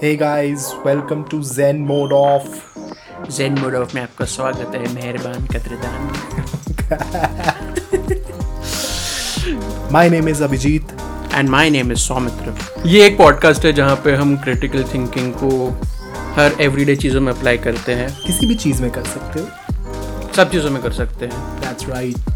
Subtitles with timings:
[0.00, 2.46] Hey guys, welcome to Zen Mode Off.
[3.30, 6.08] Zen mode off में आपका स्वागत है मेहरबान कदरदान
[9.92, 10.94] My name is Abhijit.
[11.34, 12.54] And my name is Soumitra
[12.86, 15.50] ये एक पॉडकास्ट है जहाँ पे हम क्रिटिकल थिंकिंग को
[16.34, 19.46] हर एवरीडे चीज़ों में अप्लाई करते हैं किसी भी चीज़ में कर सकते हो
[20.32, 22.35] सब चीज़ों में कर सकते हैं That's right.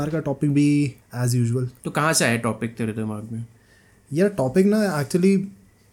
[0.00, 0.66] बार का टॉपिक भी
[1.14, 3.44] एज यूजुअल तो कहाँ से आया टॉपिक तेरे दिमाग में?
[4.12, 5.32] यार टॉपिक ना एक्चुअली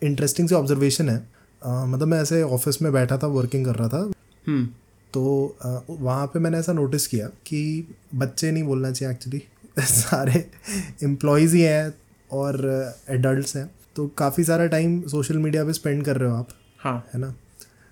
[0.01, 1.17] इंटरेस्टिंग से ऑब्जर्वेशन है।
[1.63, 4.01] अ, मतलब मैं ऐसे ऑफ़िस में बैठा था वर्किंग कर रहा था।
[4.47, 4.65] हम्म।
[5.13, 5.23] तो
[5.61, 7.61] अ, वहाँ पे मैंने ऐसा नोटिस किया कि
[8.15, 9.41] बच्चे नहीं बोलना चाहिए एक्चुअली
[9.79, 10.49] सारे
[11.03, 11.93] एम्प्लॉयज़ ही हैं
[12.31, 12.59] और
[13.09, 16.49] एडल्ट्स हैं। तो काफ़ी सारा टाइम सोशल मीडिया पे स्पेंड कर रहे हो आप
[16.79, 17.33] हाँ। है ना?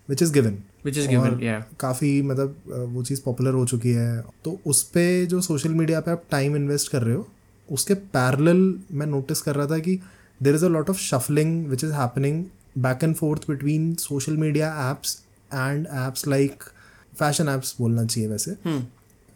[0.10, 4.24] Which is given which is given या काफ़ी मतलब वो चीज़ पॉपुलर हो चुकी है।
[4.46, 7.28] तो उस पर जो सोशल मीडिया पे आप टाइम इन्वेस्ट कर रहे हो
[7.70, 8.58] उसके पैरल
[8.92, 10.00] मैं नोटिस कर रहा था कि
[10.42, 12.44] there is a lot of shuffling which is happening
[12.78, 15.18] back and forth between social media apps
[15.52, 16.64] and apps like
[17.14, 18.56] fashion apps बोलना चाहिए वैसे।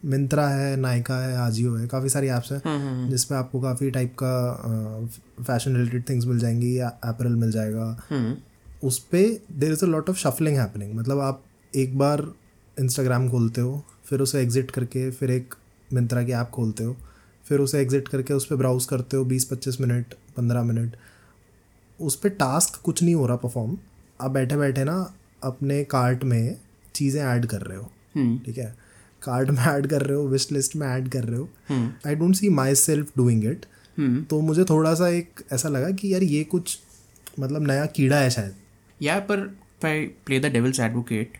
[0.02, 4.32] मिंत्रा है नायका है आजियो है काफ़ी सारी ऐप्स हैं। जिसपे आपको काफ़ी टाइप का
[5.40, 7.96] फ़ैशन रिलेटेड थिंग्स मिल जाएँगी या एपरल मिल जाएगा।
[8.82, 11.44] उस पर there is a lot of shuffling happening मतलब आप
[11.76, 12.22] एक बार
[12.80, 15.54] इंस्टाग्राम खोलते हो फिर उसे एग्जिट करके फिर एक
[15.92, 16.96] मिंत्रा की ऐप खोलते हो
[17.44, 20.96] फिर उसे एग्जिट करके उस पर ब्राउज करते हो बीस पच्चीस मिनट पंद्रह मिनट।
[22.00, 23.76] उस पर टास्क कुछ नहीं हो रहा परफॉर्म
[24.20, 26.56] आप बैठे बैठे ना अपने कार्ट में
[26.94, 27.90] चीज़ें ऐड कर रहे हो।
[28.44, 28.74] ठीक है?
[29.22, 31.48] कार्ट में ऐड कर रहे हो विश लिस्ट में ऐड कर रहे हो।
[32.06, 33.66] I don't see my self doing it
[34.30, 36.78] तो मुझे थोड़ा सा एक ऐसा लगा कि यार ये कुछ
[37.40, 38.54] मतलब नया कीड़ा है शायद।
[39.02, 41.32] या पर I play the devil's advocate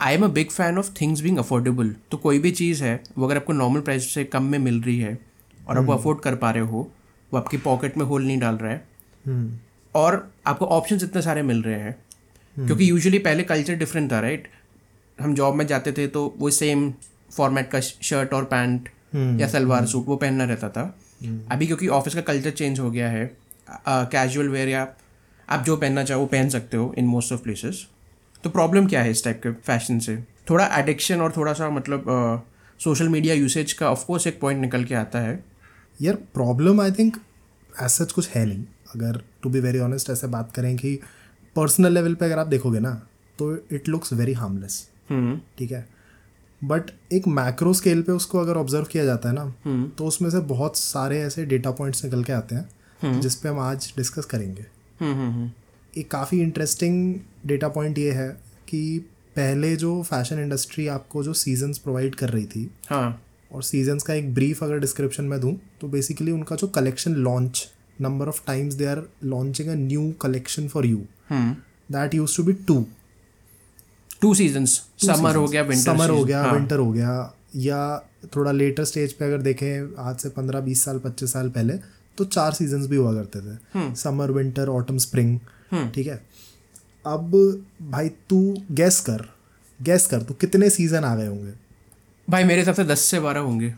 [0.00, 3.26] I am a big fan of things being affordable तो कोई भी चीज़ है वो
[3.26, 5.18] अगर आपको नॉर्मल प्राइस से कम में मिल रही है
[5.68, 6.90] और आप वो अफोर्ड कर पा रहे हो
[7.32, 8.88] वो आपकी पॉकेट में होल नहीं डाल रहा है
[9.94, 12.04] और आपको ऑप्शन इतने सारे मिल रहे हैं
[12.66, 14.48] क्योंकि यूजुअली पहले कल्चर डिफरेंट था राइट
[15.20, 16.94] हम जॉब में जाते थे तो वो सेम
[17.30, 18.88] फॉर्मेट का शर्ट और पैंट
[19.40, 20.98] या सलवार सूट वो पहनना रहता था।
[21.50, 23.36] अभी क्योंकि ऑफ़िस का कल्चर चेंज हो गया है
[23.80, 24.94] कैजुअल वेयर या
[25.48, 27.86] आप जो पहनना चाहो वो पहन सकते हो इन मोस्ट ऑफ़ प्लेसेस
[28.44, 30.16] तो प्रॉब्लम क्या है इस टाइप के फ़ैशन से?
[30.50, 32.04] थोड़ा एडिक्शन और थोड़ा सा मतलब
[32.80, 35.44] सोशल मीडिया यूसेज का ऑफकोर्स एक पॉइंट निकल के आता है।
[35.98, 37.16] यार problem I think
[37.82, 40.98] as such कुछ है नहीं। अगर टू बी वेरी ऑनेस्ट ऐसे बात करें कि
[41.56, 42.90] पर्सनल लेवल पे अगर आप देखोगे ना
[43.38, 45.86] तो it looks very harmless hmm. ठीक है?
[46.64, 50.40] बट एक मैक्रो स्केल पे उसको अगर ऑब्ज़र्व किया जाता है ना तो उसमें से
[50.52, 54.50] बहुत सारे ऐसे डेटा पॉइंट्स निकल के आते हैं जिस पे हम आज डिस्कस करेंगे।
[54.52, 57.14] हम्म हम्म एक काफ़ी इंटरेस्टिंग
[57.46, 58.28] डेटा पॉइंट ये है
[58.68, 58.98] कि
[59.36, 64.14] पहले जो फ़ैशन इंडस्ट्री आपको जो सीजन्स प्रोवाइड कर रही थी हाँ। और सीजन्स का
[64.14, 67.68] एक ब्रीफ अगर डिस्क्रिप्शन में दूँ तो बेसिकली उनका जो collection launch
[68.00, 70.98] number of times they are launching a new collection for you
[71.32, 72.84] that use to be two
[74.22, 77.80] two seasons summer हो गया विंटर समर हो गया विंटर हो गया या
[78.36, 81.74] थोड़ा लेटर स्टेज पे अगर देखें आज से पंद्रह बीस साल पच्चीस साल पहले
[82.18, 85.38] तो चार सीजन्स भी हुआ करते थे। समर विंटर ऑटम स्प्रिंग
[85.94, 86.26] ठीक है?
[87.06, 87.30] अब
[87.82, 89.34] भाई तू गैस कर।
[89.82, 91.52] गैस कर तू कितने सीज़न आ गए होंगे?
[92.30, 93.74] भाई मेरे हिसाब से दस से बारह होंगे।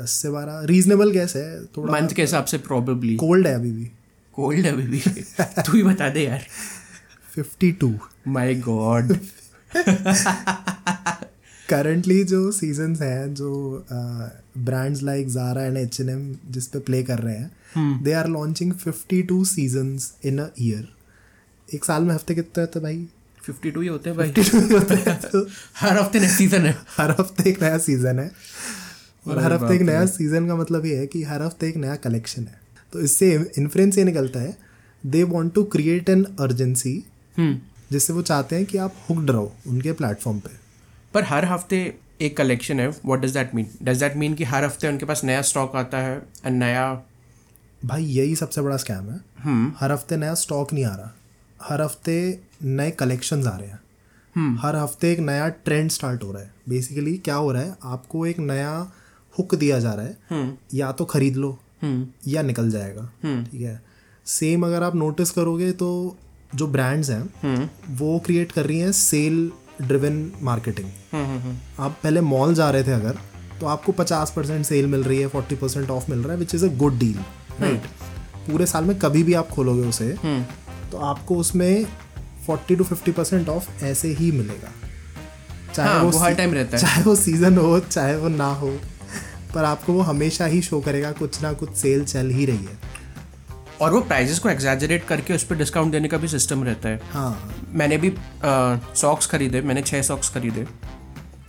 [0.00, 0.60] दस से बारह?
[0.64, 3.90] रीजनेबल गैस है थोड़ा मंथ के हिसाब से प्रॉबेबली कोल्ड है अभी भी।
[4.32, 4.98] कोल्ड है अभी भी।
[5.40, 6.44] तू ही बता दे यार।
[7.34, 7.98] Fifty two
[8.28, 9.18] my God
[11.74, 13.52] currently जो सीजन्स हैं जो
[14.58, 18.28] brands like Zara and H N M जिस पे प्ले कर रहे हैं they are
[18.28, 20.88] launching fifty two seasons in a year
[21.74, 23.06] एक साल में हफ़्ते कितने होते हैं भाई?
[23.42, 24.28] फिफ्टी टू ही होते हैं भाई।
[24.72, 25.46] होते हैं। तो
[25.76, 28.30] हर हफ़्ते नेक्स्ट सीज़न है। हर हफ़्ते एक नया सीज़न है।
[29.28, 31.96] और हर हफ़्ते एक नया सीज़न का मतलब ये है कि हर हफ़्ते एक नया
[31.96, 32.60] कलेक्शन है।
[32.92, 34.56] तो इससे इन्फ्लुएंस ये निकलता है
[35.06, 37.04] they want to create an urgency
[37.38, 40.63] जिससे वो चाहते हैं कि आप हुक्ड रहो उनके प्लेटफॉर्म पे।
[41.14, 44.64] पर हर हफ़्ते एक कलेक्शन है what does that mean does that mean कि हर
[44.64, 47.02] हफ़्ते उनके पास नया स्टॉक आता है एंड नया
[47.84, 51.14] भाई यही सबसे बड़ा स्कैम है। हम्म। हर हफ़्ते नया स्टॉक नहीं आ रहा।
[51.62, 53.80] हर हफ़्ते नए कलेक्शन आ रहे हैं।
[54.36, 57.76] हम्म। हर हफ़्ते एक नया ट्रेंड स्टार्ट हो रहा है। बेसिकली क्या हो रहा है?
[57.84, 58.92] आपको एक नया
[59.38, 63.44] हुक दिया जा रहा है। हम्म। या तो खरीद लो हम्म। या निकल जाएगा। हम्म।
[63.44, 63.82] ठीक है?
[64.26, 66.16] सेम अगर आप नोटिस करोगे तो
[66.54, 72.20] जो ब्रांड्स हैं वो क्रिएट कर रही हैं sale driven marketing hmm hmm आप पहले
[72.20, 73.18] मॉल जा रहे थे अगर
[73.60, 76.54] तो आपको पचास परसेंट सेल मिल रही है फोर्टी परसेंट ऑफ़ मिल रहा है which
[76.54, 77.18] is a good deal
[77.60, 77.86] right
[78.50, 80.42] पूरे साल में कभी भी आप खोलोगे उसे हम्म।
[80.90, 81.86] तो आपको उसमें
[82.46, 84.72] forty to fifty percent off ऐसे ही मिलेगा।
[85.74, 88.68] चाहे हाँ, वो हर time रहता है। चाहे वो सीज़न हो चाहे वो ना हो
[89.54, 92.78] पर आपको वो हमेशा ही शो करेगा कुछ ना कुछ सेल चल ही रही है।
[93.80, 97.00] और वो प्राइजेस को एग्जैजरेट करके उस पर डिस्काउंट देने का भी सिस्टम रहता है।
[97.10, 98.12] हाँ। मैंने भी
[98.96, 100.66] सॉक्स खरीदे मैंने छः सॉक्स खरीदे।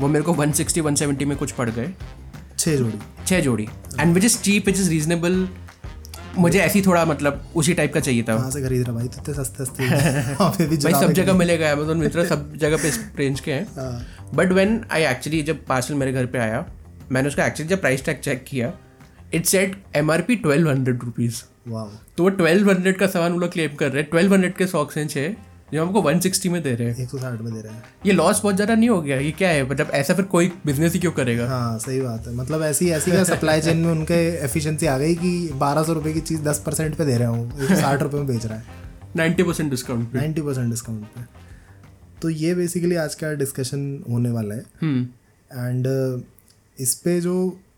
[0.02, 1.94] वो मेरे को 160 170 में कुछ पड़ गए।
[2.60, 3.68] छः जोड़ी। छः जोड़ी।
[4.00, 5.48] And which is cheap which is reasonable
[6.38, 9.08] मुझे ऐसी थोड़ा मतलब उसी टाइप का चाहिए था। से खरीद रहा भाई?
[9.08, 9.84] तो इतने सस्ते सस्ते।
[10.68, 14.30] भी भाई सब जगह मिलेगा अमेजोन मित्र सब जगह पे इस रेंज के हैं। हाँ।
[14.34, 16.66] बट व्हेन आई एक्चुअली जब पार्सल मेरे घर पे आया
[17.12, 18.74] मैंने उसका एक्चुअली जब प्राइस टैग चेक किया
[19.34, 23.40] it said M R P twelve hundred rupees तो वो ट्वेल्व हंड्रेड का सामान वो
[23.40, 25.36] लोग क्लेम कर रहे हैं। ट्वेल्व हंड्रेड के सॉक्स हैं छः
[25.74, 27.84] जो हमको वन सिक्सटी में दे रहे हैं। एक सौ साठ में दे रहे हैं।
[28.06, 29.64] ये लॉस बहुत ज़्यादा नहीं हो गया ये क्या है?
[29.70, 31.48] मतलब ऐसा फिर कोई बिज़नेस ही क्यों करेगा?
[31.50, 35.16] हाँ सही बात है। मतलब ऐसी ऐसी का सप्लाई चेन में उनके एफिशिएंसी आ गई
[35.16, 38.04] कि बारह सौ रुपये की चीज़ दस परसेंट पे दे रहे हूँ एक सौ साठ
[38.04, 38.64] रुपये में बेच रहा है।
[39.16, 41.22] Ninety percent discount ninety percent discount पे।
[42.22, 45.04] तो ये बेसिकली आज का डिस्कशन होने वाला है। हम्म।
[45.52, 45.88] एंड
[46.78, 47.36] इस पे जो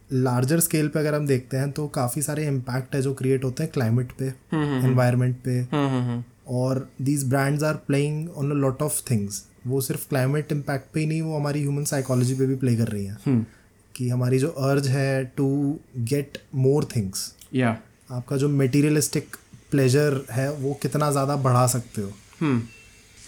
[0.10, 3.64] लार्जर स्केल पे अगर हम देखते हैं तो काफ़ी सारे इम्पैक्ट है जो क्रिएट होते
[3.64, 6.24] हैं क्लाइमेट पे एनवायरनमेंट पे। हम्म हम्म
[6.58, 11.00] और these brands are playing on a lot of things वो सिर्फ़ क्लाइमेट इम्पैक्ट पे
[11.00, 13.46] ही नहीं वो हमारी ह्यूमन साइकोलॉजी पे भी प्ले कर रही हैं। हम्म।
[13.96, 15.50] कि हमारी जो अर्ज़ है टू
[15.98, 17.78] गेट मोर थिंग्स या
[18.10, 19.36] आपका जो मटेरियलिस्टिक
[19.72, 22.12] प्लेजर है वो कितना ज़्यादा बढ़ा सकते हो।
[22.42, 22.62] हम्म।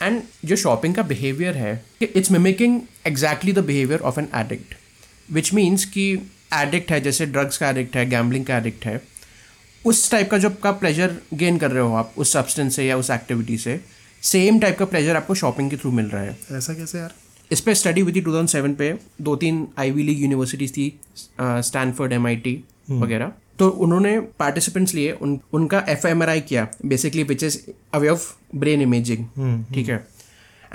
[0.03, 4.75] एंड जो शॉपिंग का बिहेवियर है it's mimicking exactly the behaviour of an addict
[5.29, 6.13] which means कि
[6.53, 9.01] एडिक्ट है जैसे ड्रग्स का एडिक्ट है गैम्बलिंग का एडिक्ट है
[9.85, 12.97] उस टाइप का जो आपका प्लेजर गेन कर रहे हो आप उस सब्सटेंस से या
[12.97, 13.79] उस एक्टिविटी से
[14.23, 17.13] सेम टाइप का प्लेजर आपको शॉपिंग के थ्रू मिल रहा है। ऐसा कैसे यार?
[17.51, 20.99] इस पर स्टडी हुई थी 2007 पे दो तीन आईवी लीग यूनिवर्सिटीज़ थी
[21.41, 22.27] स्टैनफोर्ड एम
[22.91, 27.57] वगैरह। तो उन्होंने पार्टिसिपेंट्स लिए उन उनका एफएमआरआई किया basically which is
[27.93, 30.07] a way of brain imaging ठीक है?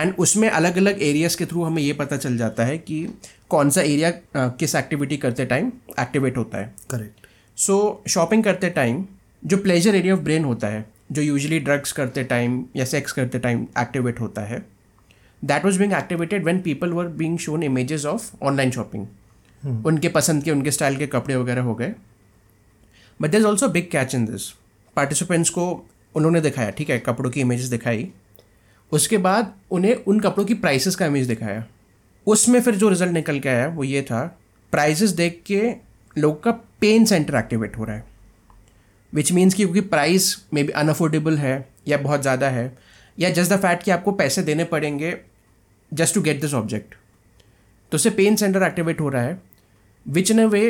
[0.00, 3.06] एंड उसमें अलग अलग एरियाज़ के थ्रू हमें ये पता चल जाता है कि
[3.55, 6.75] कौन सा एरिया किस एक्टिविटी करते टाइम एक्टिवेट होता है?
[6.91, 7.27] करेक्ट
[7.59, 9.05] सो शॉपिंग करते टाइम
[9.43, 13.39] जो प्लेजर एरिया ऑफ़ ब्रेन होता है जो यूजली ड्रग्स करते टाइम या सेक्स करते
[13.39, 14.59] टाइम एक्टिवेट होता है
[15.43, 19.06] that was being activated when people were being shown images of online shopping
[19.87, 21.95] उनके पसंद के उनके स्टाइल के कपड़े वगैरह हो गए.
[23.21, 24.49] But there is also big catch in this
[24.97, 25.67] participants को
[26.15, 28.09] उन्होंने दिखाया ठीक है कपड़ों की इमेजेस दिखाई.
[28.93, 31.65] उसके बाद उन्हें उन कपड़ों की प्राइसेस का इमेज दिखाया.
[32.26, 34.25] उसमें फिर जो रिज़ल्ट निकल के आया वो ये था
[34.73, 35.62] प्राइजेस देख के
[36.17, 36.50] लोग का
[36.81, 38.05] पेन सेंटर एक्टिवेट हो रहा है।
[39.12, 42.73] विच मीन्स कि क्योंकि प्राइस में भी अनअफोर्डेबल है या बहुत ज़्यादा है
[43.19, 45.17] या जस्ट द फैक्ट कि आपको पैसे देने पड़ेंगे
[45.93, 46.94] just to get this object
[47.93, 49.41] तो उससे पेन सेंटर एक्टिवेट हो रहा है
[50.06, 50.62] which in a way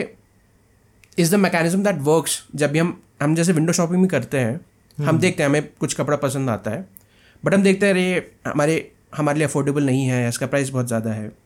[1.19, 5.05] is the mechanism that works जब भी हम हम जैसे विंडो शॉपिंग भी करते हैं
[5.05, 6.87] हम देखते हैं हमें कुछ कपड़ा पसंद आता है
[7.45, 11.13] बट हम देखते हैं अरे हमारे हमारे लिए अफोर्डेबल नहीं है इसका प्राइस बहुत ज़्यादा
[11.13, 11.44] है।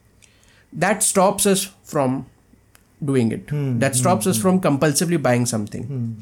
[0.74, 2.24] That stops us from
[3.02, 6.16] doing it that stops us from compulsively buying something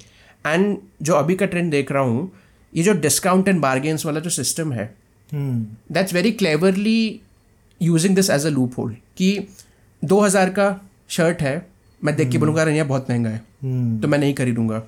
[0.47, 2.33] and जो अभी का ट्रेंड देख रहा हूँ
[2.75, 4.95] ये जो डिस्काउंट एंड बार्गेन्स वाला जो सिस्टम है
[5.93, 7.21] that's very cleverly
[7.83, 8.49] using this as a
[8.79, 9.49] loophole कि
[10.05, 11.67] 2000 का शर्ट है
[12.05, 13.39] मैं देख के बोलूँगा अरे यार बहुत महँगा है।
[14.01, 14.79] तो मैं नहीं खरीदूँगा।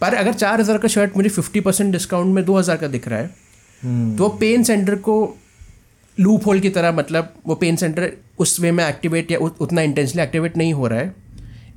[0.00, 3.26] पर अगर 4000 का शर्ट मुझे 50 परसेंट डिस्काउंट में 2000 का दिख रहा है
[4.16, 5.36] तो वो पेन सेंटर को
[6.20, 9.82] लूप होल की तरह मतलब वो पेन सेंटर उस वे में एक्टिवेट या उत- उतना
[9.82, 11.14] इंटेंसली एक्टिवेट नहीं हो रहा है।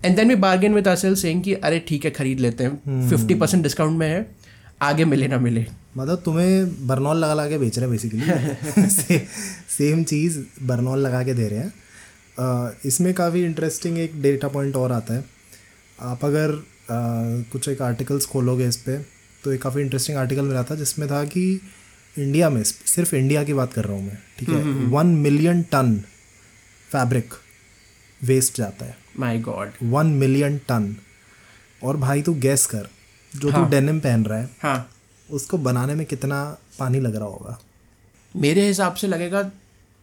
[0.05, 3.09] And then we bargain with our sale saying कि अरे ठीक है खरीद लेते हैं।
[3.09, 4.35] फिफ्टी परसेंट डिस्काउंट में है।
[4.81, 5.65] आगे मिले ना मिले।
[5.97, 8.23] मतलब तुम्हें बर्नॉल लगा लगा के बेच रहे हैं बेसिकली
[8.89, 9.25] से,
[9.77, 11.73] सेम चीज़ बर्नॉल लगा के दे रहे हैं।
[12.85, 15.25] इसमें काफ़ी इंटरेस्टिंग एक डेटा पॉइंट और आता है।
[16.01, 16.63] आप अगर
[17.51, 19.05] कुछ एक आर्टिकल्स खोलोगे इस पर
[19.43, 21.61] तो एक काफ़ी इंटरेस्टिंग आर्टिकल मिला था जिसमें था कि
[22.19, 24.63] इंडिया में सिर्फ़ इंडिया की बात कर रहा हूँ मैं ठीक है?
[24.87, 26.01] One million ton
[26.95, 27.33] fabric
[28.21, 30.95] waste जाता है। My God one million ton
[31.83, 32.87] और भाई तू गैस कर
[33.31, 33.63] जो हाँ.
[33.63, 34.89] तू डेनिम पहन रहा है हाँ।
[35.29, 36.43] उसको बनाने में कितना
[36.79, 37.59] पानी लग रहा होगा?
[38.35, 39.41] मेरे हिसाब से लगेगा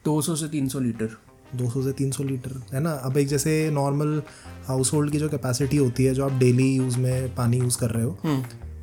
[0.04, 1.16] 200 से 300 लीटर।
[1.56, 2.92] 200 से 300 लीटर है ना?
[2.92, 4.22] अब एक जैसे नॉर्मल
[4.66, 7.90] हाउस होल्ड की जो कैपेसिटी होती है जो आप डेली यूज़ में पानी यूज़ कर
[7.90, 8.18] रहे हो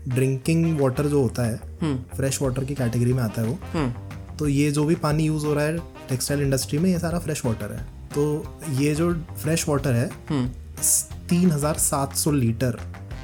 [0.07, 1.57] ड्रिंकिंग वाटर जो होता है
[2.15, 5.53] फ्रेश वाटर की कैटेगरी में आता है वो तो ये जो भी पानी यूज़ हो
[5.53, 5.77] रहा है
[6.09, 8.23] टेक्सटाइल इंडस्ट्री में ये सारा फ्रेश वाटर है। तो
[8.79, 10.09] ये जो फ्रेश वाटर है
[11.29, 12.79] तीन हज़ार सात सौ लीटर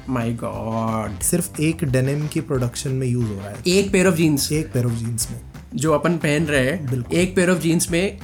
[0.08, 4.14] माई गॉड सिर्फ़ एक डेनिम की प्रोडक्शन में यूज़ हो रहा है। एक पेयर ऑफ़
[4.14, 5.40] जीन्स एक पेयर ऑफ़ जीन्स में।
[5.74, 8.18] जो अपन पहन रहे हैं एक पेयर ऑफ़ जीन्स में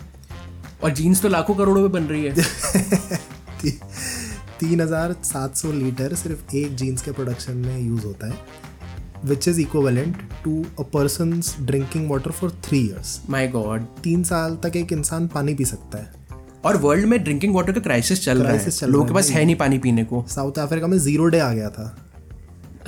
[0.82, 2.32] और जीन्स तो लाखों करोड़ों में बन रही है।
[4.60, 8.38] तीन हज़ार सात सौ लीटर सिर्फ़ एक जीन्स के प्रोडक्शन में यूज़ होता है
[9.24, 14.56] which is equivalent to a person drinking water for three years my god तीन साल
[14.62, 16.21] तक एक इंसान पानी पी सकता है।
[16.64, 19.56] और वर्ल्ड में ड्रिंकिंग वाटर का क्राइसिस चल रहा है। लोगों के पास है नहीं
[19.56, 21.96] पानी पीने को। साउथ अफ्रीका में ज़ीरो डे आ गया था।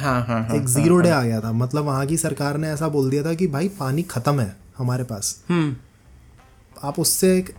[0.00, 2.88] हाँ हाँ हाँ एक ज़ीरो डे आ गया था। मतलब वहाँ की सरकार ने ऐसा
[2.88, 5.74] बोल दिया था कि भाई पानी खत्म है हमारे पास। हम्म।
[6.82, 7.50] आप उससे एक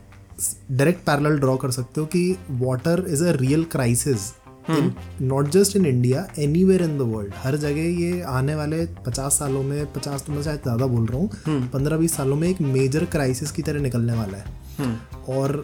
[0.71, 4.33] डायरेक्ट पैरेलल ड्रॉ कर सकते हो कि water is a real crisis
[4.69, 6.25] not just in India
[6.63, 10.43] anywhere in the world हर जगह ये आने वाले पचास सालों में पचास तो मैं
[10.43, 14.13] शायद ज़्यादा बोल रहा हूँ पंद्रह बीस सालों में एक मेजर क्राइसिस की तरह निकलने
[14.13, 14.95] वाला है।
[15.29, 15.63] और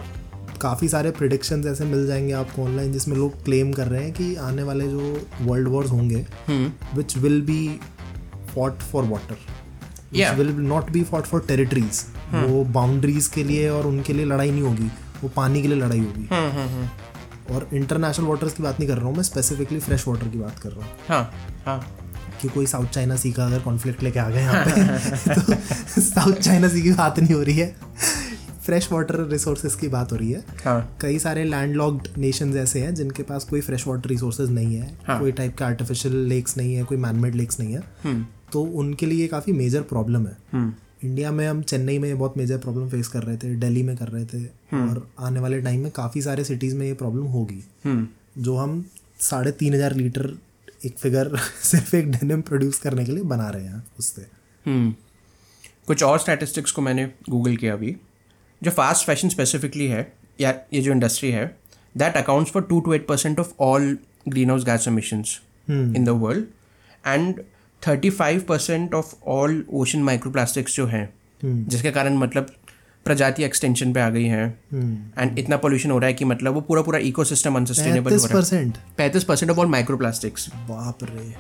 [0.62, 4.36] काफ़ी सारे प्रिडिक्शंस ऐसे मिल जाएँगे आपको ऑनलाइन जिसमें लोग क्लेम कर रहे हैं कि
[4.42, 6.26] आने वाले जो वर्ल्ड वॉर्स होंगे
[6.96, 7.68] which will be
[8.56, 9.38] fought for water.
[10.36, 12.04] Will not be fought for territories
[12.34, 14.90] वो बाउंड्रीज के लिए और उनके लिए लड़ाई नहीं होगी
[15.24, 16.90] वो पानी के लिए लड़ाई होगी। हम्म,
[17.56, 20.60] और इंटरनेशनल वाटर्स की बात नहीं कर रहा हूँ मैं स्पेसिफिकली फ्रेश वाटर की बात
[20.60, 21.32] कर रहा हूँ। हाँ
[21.66, 21.98] हाँ।
[22.42, 24.72] कि कोई साउथ चाइना सी का अगर कॉन्फ्लिक्ट लेके आ गए यहाँ पे
[25.36, 27.76] तो साउथ चाइना सी की बात नहीं हो रही है।
[28.66, 32.94] फ्रेश वाटर रिसोर्सेज की बात हो रही है। हाँ। कई सारे लैंडलॉक्ड नेशन ऐसे हैं
[32.96, 36.76] जिनके पास कोई फ्रेश वाटर रिसोर्सेज नहीं है हाँ। कोई टाइप का आर्टिफिशियल लेक्स नहीं
[36.76, 40.74] है कोई मैनमेड लेक्स नहीं है। हम्म। तो उनके लिए काफ़ी मेजर प्रॉब्लम है। हम्म।
[41.04, 44.08] इंडिया में हम चेन्नई में बहुत मेजर प्रॉब्लम फेस कर रहे थे दिल्ली में कर
[44.08, 44.44] रहे थे
[44.78, 48.86] और आने वाले टाइम में काफ़ी सारे सिटीज़ में ये प्रॉब्लम होगी। हम्म। जो हम
[49.20, 50.38] साढ़े तीन हज़ार लीटर
[50.86, 54.26] एक फिगर सिर्फ़ एक डेनिम प्रोड्यूस करने के लिए बना रहे हैं उससे।
[54.66, 54.94] हम्म।
[55.88, 57.96] कुछ और स्टैटिस्टिक्स को मैंने गूगल किया अभी।
[58.64, 61.46] जो फास्ट फ़ैशन स्पेसिफिकली है या ये जो इंडस्ट्री है
[61.98, 63.98] that accounts for two two eight percent of all
[64.50, 65.40] greenhouse gas emissions
[65.70, 66.46] in the world
[67.08, 67.42] and
[67.88, 71.14] thirty five percent of all ocean microplastics जो हैं
[71.46, 72.52] जिसके कारण मतलब
[73.06, 76.62] प्रजाति एक्सटेंशन पे आ गई है। एंड इतना पोल्यूशन हो रहा है कि मतलब वो
[76.62, 81.04] पूरा पूरा इकोसिस्टम अनसस्टेनेबल हो पैंतीस रहा है। परसेंट पैंतीस परसेंट ऑफ़ ऑल माइक्रोप्लास्टिक्स बाप
[81.04, 81.34] रे।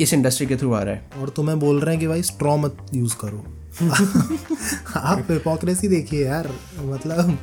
[0.00, 2.56] इस इंडस्ट्री के थ्रू आ रहा है। और तुम्हें बोल रहे हैं कि भाई स्ट्रॉ
[2.56, 3.44] मत यूज़ करो।
[4.96, 7.38] आप हिपोक्रेसी देखिए यार मतलब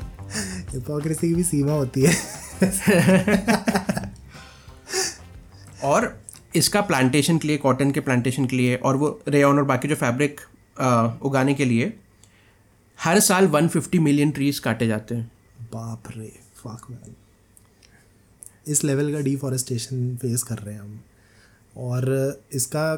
[0.73, 2.13] हिपोक्रेसी की भी सीमा होती है।
[5.83, 6.21] और
[6.55, 9.95] इसका प्लांटेशन के लिए कॉटन के प्लांटेशन के लिए और वो रेयन और बाकी जो
[9.95, 10.39] फैब्रिक
[11.21, 11.93] उगाने के लिए
[12.99, 15.31] हर साल 150 मिलियन ट्रीज काटे जाते हैं।
[15.73, 17.15] बाप रे फक मैन
[18.67, 20.99] इस लेवल का डिफॉरेस्टेशन फेस कर रहे हैं हम।
[21.77, 22.95] और इसका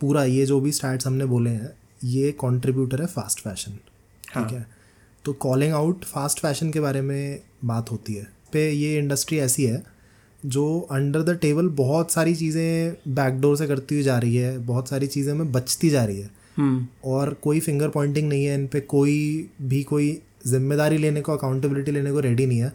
[0.00, 3.72] पूरा ये जो भी स्टार्ट्स हमने बोले हैं ये कंट्रीब्यूटर है फास्ट फ़ैशन
[4.26, 4.66] ठीक है।
[5.24, 9.64] तो कॉलिंग आउट फास्ट फ़ैशन के बारे में बात होती है। पे ये इंडस्ट्री ऐसी
[9.64, 9.82] है
[10.42, 14.88] जो अंडर द टेबल बहुत सारी चीज़ें बैकडोर से करती हुई जा रही है बहुत
[14.88, 16.30] सारी चीज़ें में बचती जा रही है।
[17.06, 20.10] और कोई फिंगर पॉइंटिंग नहीं है इन पर कोई भी कोई
[20.46, 22.72] ज़िम्मेदारी लेने को अकाउंटेबिलिटी लेने को रेडी नहीं है।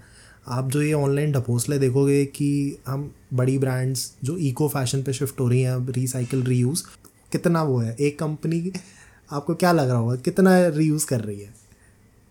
[0.47, 5.39] आप जो ये ऑनलाइन ढपोसले देखोगे कि हम बड़ी ब्रांड्स जो इको फ़ैशन पे शिफ्ट
[5.39, 6.83] हो रही हैं अब रिसाइकिल रीयूज़
[7.31, 7.95] कितना वो है?
[7.95, 8.59] एक कंपनी
[9.29, 11.53] आपको क्या लग रहा होगा कितना रीयूज़ कर रही है?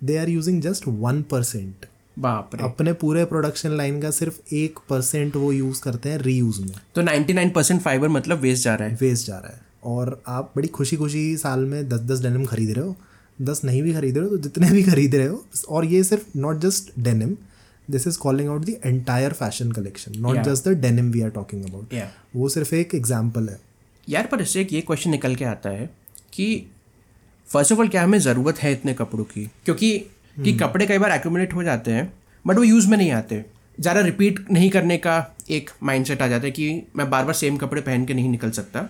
[0.01, 1.87] They are using just one percent
[2.19, 6.61] बाप रे। अपने पूरे प्रोडक्शन लाइन का सिर्फ़ एक परसेंट वो यूज़ करते हैं रीयूज़
[6.61, 10.23] में। तो 99 परसेंट फाइबर मतलब वेस्ट जा रहा है। वेस्ट जा रहा है। और
[10.27, 12.97] आप बड़ी खुशी खुशी साल में दस दस डेनिम खरीद रहे हो।
[13.43, 16.39] दस नहीं भी खरीद रहे हो तो जितने भी खरीद रहे हो और ये सिर्फ़
[16.39, 17.37] not just denim
[17.89, 21.65] this is calling out the entire fashion collection not just the denim we are talking
[21.65, 21.95] about
[22.37, 23.59] वो सिर्फ़ एक एग्ज़ाम्पल है।
[24.09, 25.91] यार पर इससे एक ये क्वेश्चन निकल के आता है
[26.33, 26.47] कि
[27.49, 29.45] फ़र्स्ट ऑफ़ ऑल क्या हमें ज़रूरत है इतने कपड़ों की?
[29.65, 29.99] क्योंकि
[30.37, 32.13] कि कपड़े कई बार एक्यूमुलेट हो जाते हैं
[32.45, 33.45] बट वो यूज़ में नहीं आते।
[33.79, 35.17] ज़्यादा रिपीट नहीं करने का
[35.51, 38.51] एक माइंडसेट आ जाता है कि मैं बार बार सेम कपड़े पहन के नहीं निकल
[38.51, 38.83] सकता।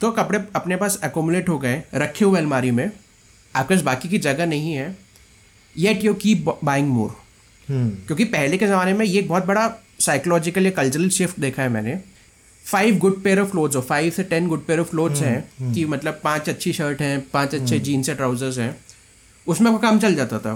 [0.00, 4.18] तो कपड़े अपने पास एकोमुलेट हो गए रखे हुए अलमारी में आपके पास बाकी की
[4.18, 4.96] जगह नहीं है
[5.76, 7.16] yet you keep buying more
[7.68, 9.66] क्योंकि पहले के ज़माने में ये एक बहुत बड़ा
[10.00, 11.98] साइकोलॉजिकल या कल्चरल शिफ्ट देखा है मैंने
[12.66, 15.84] five good pair of clothes हो फाइव से ten good pair of clothes हैं कि
[15.84, 18.76] मतलब पाँच अच्छी शर्ट हैं पाँच अच्छे जीन्स या ट्राउजर्स हैं
[19.46, 20.52] उसमें वो काम चल जाता था।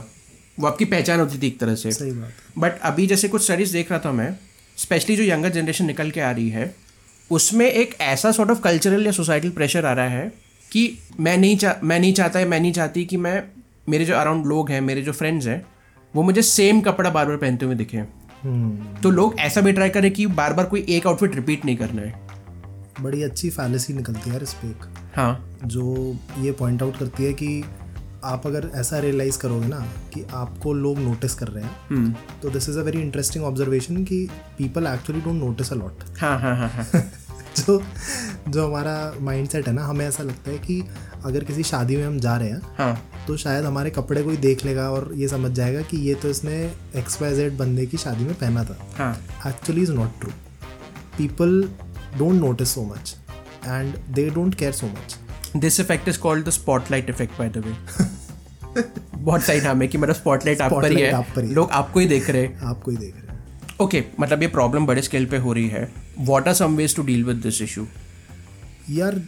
[0.61, 3.73] वो आपकी पहचान होती थी एक तरह से। सही बात बट अभी जैसे कुछ स्टडीज़
[3.73, 4.37] देख रहा था मैं
[4.77, 6.75] स्पेशली जो यंगर जनरेशन निकल के आ रही है
[7.31, 10.33] उसमें एक ऐसा सॉर्ट ऑफ़ कल्चरल या सोसाइटल प्रेशर आ रहा है
[10.73, 13.43] कि मैं नहीं चाह मैं नहीं चाहता है मैं नहीं चाहती कि मैं
[13.89, 15.67] मेरे जो अराउंड लोग हैं मेरे जो फ्रेंड्स हैं
[16.15, 18.03] वो मुझे सेम कपड़ा बार बार पहनते हुए दिखे।
[18.45, 21.77] हम्म, तो लोग ऐसा भी ट्राई करें कि बार बार कोई एक आउटफिट रिपीट नहीं
[21.77, 22.23] करना है।
[23.01, 24.57] बड़ी अच्छी फैलेसी निकलती है यार इस
[25.17, 27.65] हाँ। जो ये पॉइंट आउट करती है कि
[28.25, 29.79] आप अगर ऐसा रियलाइज़ करोगे ना
[30.15, 34.05] कि आपको लोग नोटिस कर रहे हैं हम्म, तो this is a very interesting observation
[34.05, 37.03] कि people actually don't notice a lot हाँ हाँ हाँ हाँ।
[37.61, 37.83] जो
[38.49, 40.85] जो हमारा माइंडसेट है ना हमें ऐसा लगता है कि
[41.25, 44.65] अगर किसी शादी में हम जा रहे हैं हाँ। तो शायद हमारे कपड़े कोई देख
[44.65, 48.25] लेगा और ये समझ जाएगा कि ये तो इसने एक्स वाई जेड बंदे की शादी
[48.25, 50.31] में पहना था। Actually is not true
[51.19, 51.69] people
[52.19, 53.17] don't notice so much
[53.67, 55.17] and they don't care so much.
[55.57, 58.05] This effect is called the spotlight effect by the way
[59.15, 61.71] बहुत सही नाम है कि मेरा स्पॉटलाइट आप पर Spotlight आप पर है है। लोग
[61.71, 63.45] आपको ही देख रहे हैं। आपको ही देख रहे हैं।
[63.81, 66.97] ओके okay, मतलब ये प्रॉब्लम बड़े स्केल पे हो रही है। What are some ways
[66.97, 67.87] to deal with this issue
[68.91, 69.21] यार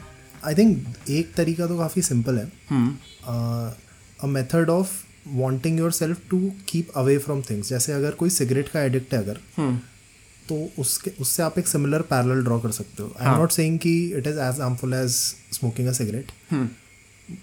[0.45, 2.47] आई थिंक एक तरीका तो काफ़ी सिंपल है
[4.19, 4.93] a method of
[5.29, 6.39] wanting yourself to
[6.69, 9.41] keep away from things जैसे अगर कोई सिगरेट का एडिक्ट है अगर
[10.49, 13.79] तो उसके उससे आप एक सिमिलर पैरल ड्रॉ कर सकते हो आई एम नॉट सेइंग
[13.79, 15.13] कि it is as harmful as
[15.53, 16.33] smoking a cigarette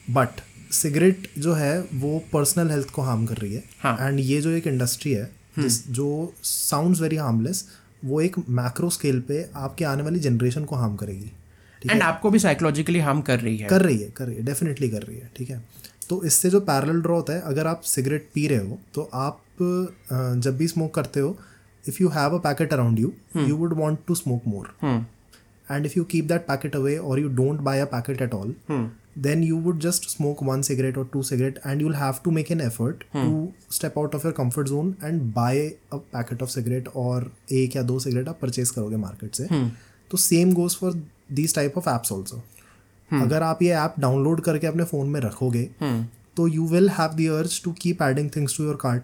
[0.09, 4.41] but cigarette जो है वो पर्सनल हेल्थ को हार्म कर रही है हाँ। एंड ये
[4.41, 7.65] जो एक इंडस्ट्री है जिस जो साउंड्स वेरी हार्मलेस
[8.05, 11.31] वो एक मैक्रो स्केल पे आपके आने वाली जनरेशन को हार्म करेगी
[11.91, 14.89] एंड आपको भी साइकोलॉजिकली हार्म कर रही है। कर रही है कर रही है डेफिनेटली
[14.89, 15.63] कर रही है ठीक है?
[16.09, 19.39] तो इससे जो पैरेलल ड्रॉ होता है अगर आप सिगरेट पी रहे हो तो आप
[20.37, 21.37] जब भी स्मोक करते हो
[21.87, 24.75] if you have a packet around you you would want to smoke more
[25.71, 28.53] and if you keep that packet away और you don't buy a packet at all
[29.19, 32.49] then you would just smoke one cigarette or two cigarette and you'll have to make
[32.55, 33.25] an effort hmm.
[33.25, 35.53] to step out of your comfort zone and buy
[35.93, 39.47] a packet of cigarette और एक या दो cigarette आप purchase करोगे market से।
[40.11, 42.43] तो same goes for these type of apps also
[43.13, 45.63] अगर आप ये ऐप डाउनलोड करके अपने फ़ोन में रखोगे
[46.37, 49.03] तो you will have the urge to keep adding things to your cart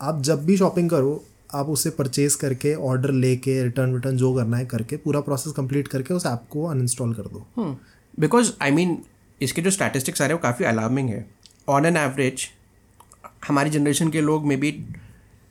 [0.00, 1.24] आप जब भी शॉपिंग करो
[1.54, 5.88] आप उसे परचेज करके ऑर्डर लेके रिटर्न रिटर्न जो करना है करके पूरा प्रोसेस कंप्लीट
[5.88, 7.46] करके उस ऐप को अनइंस्टॉल कर दो।
[8.20, 9.02] बिकॉज़ आई मीन
[9.42, 11.24] इसके जो स्टैटिस्टिक्स आ रहे हैं वो काफ़ी अलार्मिंग है।
[11.68, 12.46] ऑन एन एवरेज
[13.48, 14.70] हमारी जनरेशन के लोग मे बी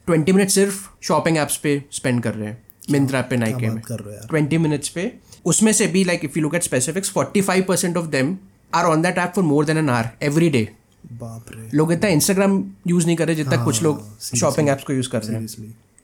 [0.08, 4.28] ट्वेंटी मिनट सिर्फ़ शॉपिंग ऐप्स पे स्पेंड कर रहे हैं। मिंत्रा पे नाइके में। हो
[4.28, 5.12] ट्वेंटी मिनट्स पे।
[5.46, 8.38] उसमें से भी like if you look at specifics forty five percent of them
[8.74, 10.68] are on that app for more than an hour every day
[11.74, 15.22] लोग इतना इंस्टाग्राम यूज़ नहीं कर रहे जितना कुछ लोग शॉपिंग ऐप्स को यूज़ कर
[15.22, 15.46] रहे हैं।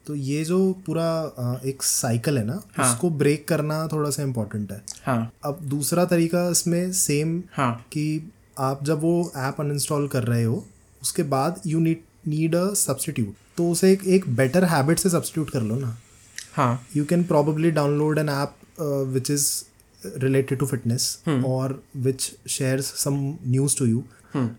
[0.08, 2.92] तो ये जो पूरा एक साइकिल है ना हाँ.
[2.92, 8.32] उसको ब्रेक करना थोड़ा सा इम्पोर्टेंट है। हाँ। अब दूसरा तरीका इसमें सेम हाँ। कि
[8.60, 10.66] आप जब वो ऐप अनइंस्टॉल कर रहे हो
[11.02, 15.50] उसके बाद you need need a substitute तो उसे एक एक बेटर हैबिट से सब्सटीट्यूट
[15.50, 15.98] कर लो ना।
[16.54, 18.56] हाँ। You can probably download an app
[19.14, 19.50] which is
[20.24, 21.06] related to fitness
[21.48, 21.68] or
[22.06, 23.16] which shares some
[23.54, 24.02] news to you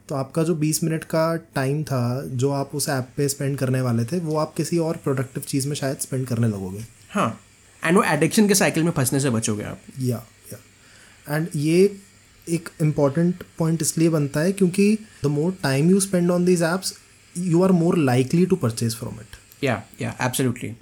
[0.09, 3.81] तो आपका जो 20 मिनट का टाइम था जो आप उस ऐप पे स्पेंड करने
[3.81, 7.41] वाले थे वो आप किसी और प्रोडक्टिव चीज़ में शायद स्पेंड करने लगोगे। हाँ।
[7.85, 12.01] एंड वो एडिक्शन के साइकिल में फंसने से बचोगे आप। या या एंड ये
[12.47, 16.95] एक इंपॉर्टेंट पॉइंट इसलिए बनता है क्योंकि the more time you spend on these apps
[17.39, 20.75] you are more likely to purchase from it या या एब्सोल्युटली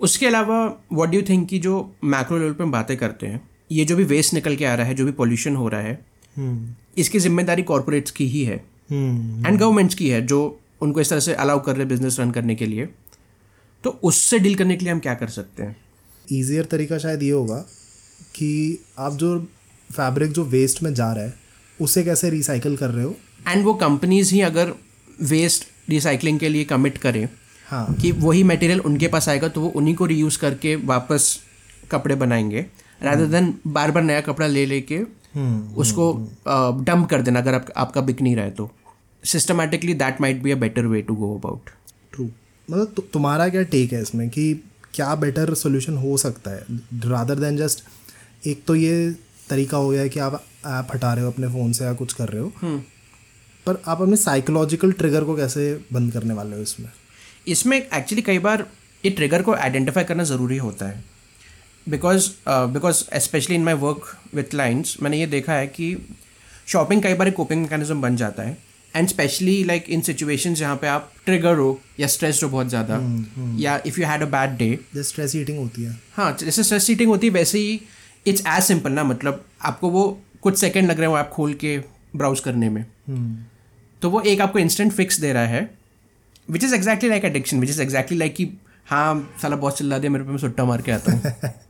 [0.00, 3.84] उसके अलावा व्हाट डू थिंक कि जो मैक्रो लेवल पे हम बातें करते हैं ये
[3.84, 6.06] जो भी वेस्ट निकल के आ रहा है जो भी पोल्यूशन हो रहा है
[6.98, 8.56] इसकी ज़िम्मेदारी कॉरपोरेट्स की ही है।
[8.92, 12.30] एंड गवर्नमेंट्स की है जो उनको इस तरह से अलाउ कर रहे हैं बिज़नेस रन
[12.30, 12.88] करने के लिए।
[13.84, 15.76] तो उससे डील करने के लिए हम क्या कर सकते हैं?
[16.32, 17.58] ईजियर तरीका शायद ये होगा
[18.34, 19.38] कि आप जो
[19.90, 21.34] फैब्रिक जो वेस्ट में जा रहा है
[21.80, 23.14] उसे कैसे रिसाइकल कर रहे हो?
[23.48, 24.72] एंड वो कंपनीज़ ही अगर
[25.22, 27.28] वेस्ट रिसाइकलिंग के लिए कमिट करें
[27.68, 31.38] हाँ। कि वही मटेरियल उनके पास आएगा तो वो उन्हीं को रीयूज करके वापस
[31.90, 32.66] कपड़े बनाएँगे
[33.02, 35.00] रादर देन बार बार नया कपड़ा ले लेके
[35.34, 36.12] उसको
[36.82, 38.70] डंप कर देना अगर आप, आपका बिक नहीं रहा है तो।
[39.24, 41.70] Systematically that might be a better way to go about
[42.12, 44.52] true मतलब तु, तुम्हारा क्या टेक है इसमें कि
[44.94, 46.64] क्या बेटर सोल्यूशन हो सकता है?
[47.04, 47.84] रादर देन जस्ट
[48.46, 49.10] एक तो ये
[49.50, 50.34] तरीका हो गया है कि आप
[50.66, 52.52] ऐप हटा रहे हो अपने फ़ोन से या कुछ कर रहे हो।
[53.66, 56.88] पर आप अपने साइकोलॉजिकल ट्रिगर को कैसे बंद करने वाले हो इसमें?
[57.48, 58.66] इसमें एक्चुअली कई बार
[59.04, 61.04] ये ट्रिगर को आइडेंटिफाई करना ज़रूरी होता है।
[61.88, 65.96] Because because specially in my work with clients मैंने ये देखा है कि
[66.68, 68.56] शॉपिंग कई बार एक कोपिंग मैकेनिज्म बन जाता है।
[68.94, 73.00] And specially like in situation जहाँ पे आप ट्रिगर हो या स्ट्रेस्ड हो बहुत ज़्यादा
[73.58, 77.10] या if you had a bad day stress eating होती है। हाँ जैसे स्ट्रेस सीटिंग
[77.10, 77.80] होती है वैसे ही
[78.26, 80.06] इट्स एज सिंपल ना मतलब आपको वो
[80.42, 81.78] कुछ सेकेंड लग रहे हो आप खोल के
[82.16, 82.84] ब्राउज करने में।
[84.02, 85.68] तो वो एक आपको इंस्टेंट फिक्स दे रहा है
[86.48, 88.50] which is exactly like addiction which is exactly like कि
[88.86, 91.52] हाँ साला बहुत चिल्ला दिया मेरे पे मैं सुट्टा मार के आता हूँ।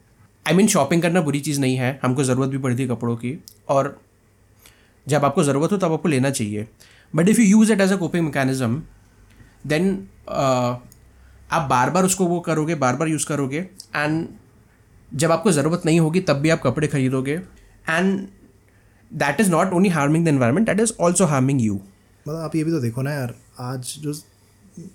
[0.49, 3.39] आई मीन शॉपिंग करना बुरी चीज़ नहीं है, हमको ज़रूरत भी पड़ती है कपड़ों की,
[3.69, 3.99] और
[5.07, 6.67] जब आपको ज़रूरत हो तब आपको लेना चाहिए।
[7.13, 8.83] But if you use it as a coping mechanism
[9.67, 13.59] then आप बार बार उसको वो करोगे बार बार यूज़ करोगे
[13.97, 14.27] एंड
[15.13, 17.35] जब आपको ज़रूरत नहीं होगी तब भी आप कपड़े खरीदोगे
[17.89, 18.27] and
[19.11, 22.65] that is not only harming the environment that is also harming you मतलब आप ये
[22.65, 24.13] भी तो देखो ना यार, आज जो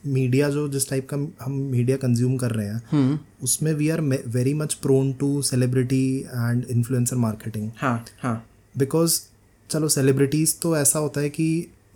[0.05, 4.01] मीडिया जो जिस टाइप का हम मीडिया कंज्यूम कर रहे हैं हम्म। उसमें we are
[4.01, 8.35] very much prone to celebrity and influencer marketing हाँ हाँ।
[8.75, 9.19] बिकॉज़
[9.69, 11.47] चलो सेलिब्रिटीज तो ऐसा होता है कि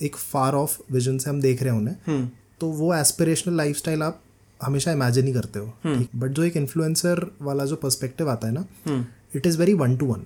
[0.02, 4.04] एक फार ऑफ़ विजन से हम देख रहे हैं उन्हें हम्म। तो वो एस्पिरेशनल लाइफस्टाइल
[4.04, 4.22] आप
[4.60, 5.74] हमेशा इमेजिन ही करते हो।
[6.16, 9.98] बट जो एक इन्फ्लुएंसर वाला जो पर्सपेक्टिव आता है ना हम्म। It is very one
[9.98, 10.26] to one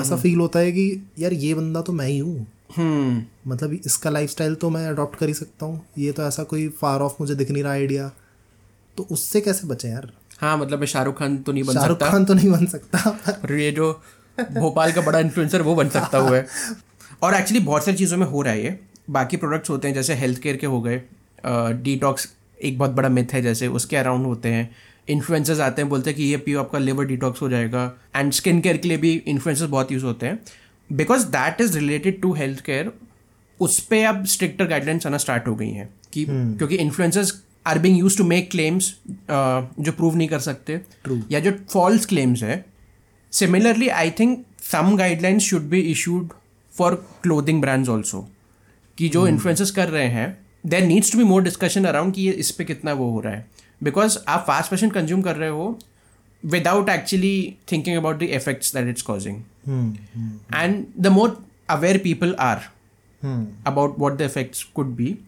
[0.00, 0.84] ऐसा फील होता है कि
[1.18, 2.46] यार ये बंदा तो मैं ही हूँ। हम्म
[2.78, 7.00] मतलब इसका लाइफस्टाइल तो मैं अडॉप्ट कर ही सकता हूँ। ये तो ऐसा कोई फार
[7.00, 8.10] ऑफ़ मुझे दिख नहीं रहा आइडिया
[8.96, 10.10] तो उससे कैसे बचे यार?
[10.40, 13.10] हाँ मतलब मैं शाहरुख खान तो नहीं बन शाहरुख सकता। खान तो नहीं बन सकता।
[13.28, 13.92] पर और ये जो
[14.38, 16.46] भोपाल का बड़ा इन्फ्लुएंसर वो बन सकता हुआ है।
[17.22, 18.78] और एक्चुअली बहुत सारी चीज़ों में हो रहा है ये।
[19.10, 21.02] बाकी प्रोडक्ट्स होते हैं जैसे हेल्थ केयर के हो गए।
[21.82, 22.28] डिटॉक्स
[22.60, 24.70] एक बहुत बड़ा मिथ है जैसे उसके अराउंड होते हैं।
[25.08, 27.84] इन्फ्लुएंसर्स आते हैं बोलते हैं कि ये पियो आपका लिवर डिटॉक्स हो जाएगा।
[28.16, 30.38] एंड स्किन केयर के लिए भी इन्फ्लुएंसर्स बहुत यूज़ होते हैं।
[30.92, 32.92] Because that is related to health care
[33.60, 36.58] उस पर अब स्ट्रिक्टर गाइडलाइंस आना स्टार्ट हो गई हैं कि hmm.
[36.58, 37.32] क्योंकि influencers
[37.66, 41.20] are being use to make claims जो प्रूव नहीं कर सकते True.
[41.30, 42.64] या जो फॉल्स क्लेम्स है
[43.32, 46.32] similarly I think some guidelines should be issued
[46.72, 48.28] for clothing brands also
[48.98, 50.26] कि जो इन्फ्लुएंसर्स कर रहे हैं
[50.66, 53.32] there needs to be more discussion around कि ये इस पर कितना वो हो रहा
[53.32, 53.46] है
[53.82, 55.78] बिकॉज़ आप फास्ट फ़ैशन कंज्यूम कर रहे हो
[56.44, 59.42] without actually thinking about the effects that it's causing
[60.54, 62.56] and the more aware people are
[63.66, 65.18] about what the effects could be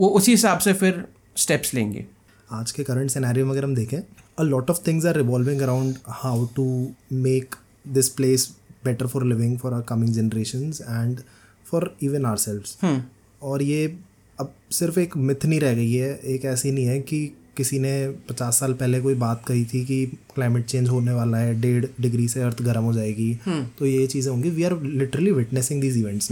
[0.00, 1.04] वो उसी हिसाब से फिर
[1.36, 2.06] स्टेप्स लेंगे।
[2.52, 3.98] आज के करंट सिनेरियो में अगर हम देखें
[4.38, 7.54] a lot of things are revolving around how to make
[7.88, 11.20] this place better for living for our coming generation and
[11.64, 12.62] for even our
[13.42, 13.98] और ये
[14.40, 17.92] अब सिर्फ़ एक मिथ नहीं रह गई है एक ऐसी नहीं है कि किसी ने
[18.28, 22.28] पचास साल पहले कोई बात कही थी कि क्लाइमेट चेंज होने वाला है डेढ़ डिग्री
[22.28, 23.32] से अर्थ गर्म हो जाएगी।
[23.78, 26.28] तो ये चीज़ें होंगी। We are literally witnessing these events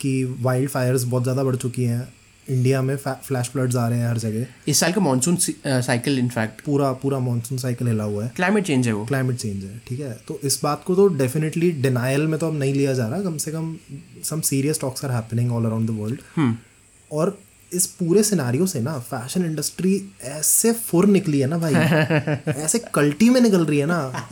[0.00, 2.06] कि वाइल्ड फायर्स बहुत ज़्यादा बढ़ चुकी हैं।
[2.46, 6.60] इंडिया में फ्लैश फ्लड्स आ रहे हैं हर जगह। इस साल का मानसून साइकिल इनफैक्ट
[6.64, 10.00] पूरा पूरा मानसून साइकिल हिला हुआ है। क्लाइमेट चेंज है वो। क्लाइमेट चेंज है ठीक
[10.00, 10.12] है?
[10.28, 13.36] तो इस बात को तो डेफिनेटली डिनाइल में तो अब नहीं लिया जा रहा। कम
[13.36, 13.76] से कम
[14.24, 16.54] some serious talks are happening all around the world
[17.10, 17.38] और
[17.72, 21.74] इस पूरे सिनारियो से ना फ़ैशन इंडस्ट्री ऐसे फुर निकली है ना भाई।
[22.52, 24.26] ऐसे कल्टी में निकल रही है ना।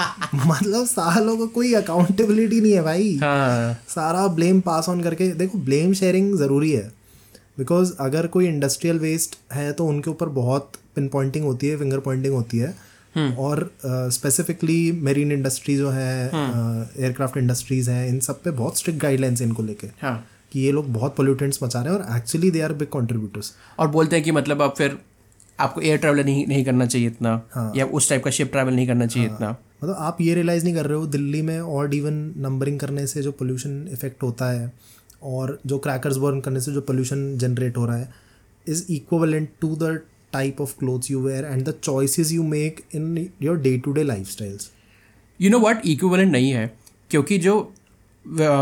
[0.46, 5.58] मतलब सालों को कोई अकाउंटेबिलिटी नहीं है भाई। हाँ। सारा ब्लेम पास ऑन करके देखो
[5.58, 6.92] ब्लेम शेयरिंग ज़रूरी है।
[7.58, 11.98] बिकॉज़ अगर कोई इंडस्ट्रियल वेस्ट है तो उनके ऊपर बहुत पिन पॉइंटिंग होती है फिंगर
[11.98, 12.74] पॉइंटिंग होती है।
[13.38, 19.42] और स्पेसिफिकली मेरीन इंडस्ट्री जो है एयरक्राफ्ट इंडस्ट्रीज़ हैं इन सब पे बहुत स्ट्रिक्ट गाइडलाइंस
[19.42, 22.72] इनको लेके। हाँ। कि ये लोग बहुत पोल्यूटेंट्स मचा रहे हैं और actually they are
[22.72, 24.98] big contributors और बोलते हैं कि मतलब आप फिर
[25.58, 28.74] आपको एयर ट्रैवल नहीं नहीं करना चाहिए इतना हाँ। या उस टाइप का शिप ट्रैवल
[28.74, 29.50] नहीं करना चाहिए हाँ, इतना।
[29.82, 33.22] मतलब आप ये रियलाइज़ नहीं कर रहे हो दिल्ली में और इवन नंबरिंग करने से
[33.22, 34.72] जो पोल्यूशन इफ़ेक्ट होता है
[35.22, 38.12] और जो क्रैकर्स बर्न करने से जो पोल्यूशन जनरेट हो रहा है
[38.66, 40.00] is equivalent to the
[40.32, 44.02] type of clothes you wear and the choices you make in your day to day
[44.28, 44.70] lifestyles
[45.40, 46.70] you know what equivalent नहीं है
[47.10, 47.72] क्योंकि जो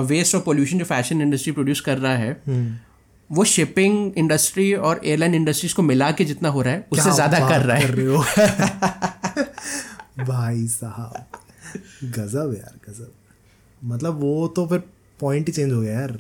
[0.05, 2.33] वेस्ट और पोल्यूशन जो फ़ैशन इंडस्ट्री प्रोड्यूस कर रहा है
[3.31, 7.38] वो शिपिंग इंडस्ट्री और एयरलाइन इंडस्ट्रीज़ को मिला के जितना हो रहा है उससे ज़्यादा
[7.48, 8.22] कर रहा है। कर रहे हो?
[10.24, 11.38] भाई साहब
[12.12, 13.12] गजब यार गजब।
[13.83, 14.83] मतलब वो तो फिर
[15.20, 16.18] पॉइंट ही चेंज हो गया यार।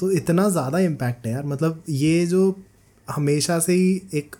[0.00, 2.56] तो इतना ज़्यादा इम्पैक्ट है यार। मतलब ये जो
[3.08, 4.36] हमेशा से ही एक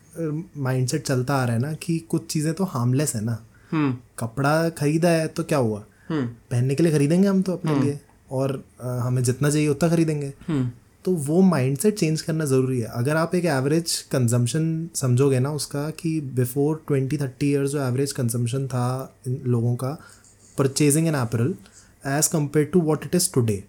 [0.59, 3.39] माइंडसेट चलता आ रहा है ना कि कुछ चीज़ें तो हार्मलेस है ना।
[3.73, 5.85] हम्म। कपड़ा खरीदा है तो क्या हुआ?
[6.09, 8.01] हम्म। पहनने के लिए खरीदेंगे हम तो अपने लिए।
[8.35, 10.71] और हमें जितना चाहिए उतना खरीदेंगे। हम्म।
[11.05, 15.89] तो वो माइंडसेट चेंज करना ज़रूरी है। अगर आप एक एवरेज कंजम्पशन समझोगे ना उसका
[15.99, 19.91] कि बिफोर ट्वेंटी थर्टी ईयर्स जो एवरेज कंजम्पशन था इन लोगों का
[20.59, 21.55] purchasing an apparel
[22.05, 23.63] as compare to what it is today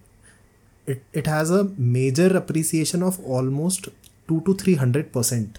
[0.87, 3.89] it it has a major appreciation of almost
[4.29, 5.57] two two three hundred percent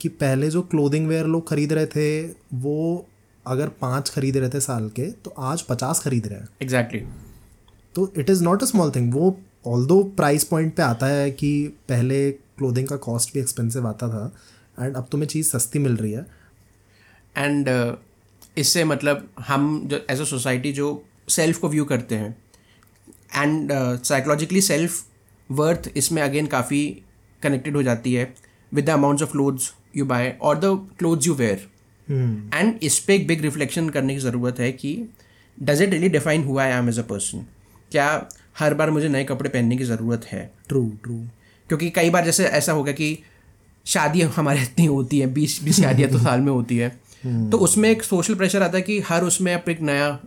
[0.00, 2.08] कि पहले जो क्लोदिंग वेयर लोग खरीद रहे थे
[2.60, 3.06] वो
[3.46, 7.00] अगर पाँच खरीद रहे थे साल के तो आज पचास खरीद रहे हैं। एग्जैक्टली
[7.94, 11.30] तो it is not a small thing वो ऑल दो प्राइस पॉइंट पे आता है
[11.30, 14.32] कि पहले क्लोथिंग का कॉस्ट भी एक्सपेंसिव आता था
[14.80, 16.26] एंड अब तुम्हें चीज़ सस्ती मिल रही है।
[17.38, 17.96] एंड uh,
[18.58, 22.36] इससे मतलब हम जो एज अ सोसाइटी जो सेल्फ को व्यू करते हैं
[23.36, 23.72] एंड
[24.04, 25.04] साइकोलॉजिकली सेल्फ
[25.50, 27.02] वर्थ इसमें अगेन काफ़ी
[27.42, 28.34] कनेक्टेड हो जाती है
[28.74, 31.66] with the amounts of clothes you buy और the clothes you wear
[32.54, 35.08] and इस पर एक बिग रिफ्लेक्शन करने की ज़रूरत है कि
[35.62, 37.46] डज इट रियली डिफाइन हुआ I am as a person
[37.94, 38.26] क्या
[38.58, 40.50] हर बार मुझे नए कपड़े पहनने की ज़रूरत है?
[40.68, 41.14] ट्रू ट्रू
[41.68, 43.18] क्योंकि कई बार जैसे ऐसा होगा कि
[43.86, 46.88] शादियाँ हमारे इतनी होती हैं बीस बीस शादियाँ तो साल में होती है।
[47.50, 50.18] तो उसमें एक सोशल प्रेशर आता है कि हर उसमें आप एक नया